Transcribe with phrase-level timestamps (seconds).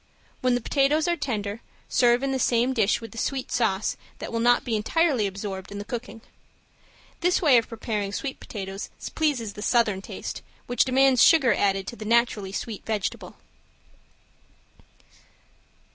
[0.39, 4.31] When the potatoes are tender serve in the same dish with the sweet sauce that
[4.33, 6.21] will not be entirely absorbed in the cooking.
[7.19, 11.95] This way of preparing sweet potatoes pleases the Southern taste, which demands sugar added to
[11.95, 13.35] the naturally sweet vegetable.